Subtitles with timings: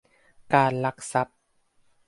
[0.53, 1.37] การลักทรัพย์